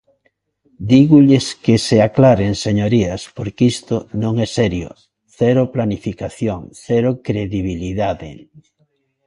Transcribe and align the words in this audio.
Dígolles 0.91 1.45
que 1.63 1.75
se 1.87 1.97
aclaren, 2.07 2.53
señorías, 2.65 3.21
porque 3.35 3.63
isto 3.73 3.95
non 4.23 4.33
é 4.45 4.47
serio; 4.59 4.89
cero 5.37 5.63
planificación, 5.75 6.61
cero 6.85 7.11
credibilidade. 7.27 8.31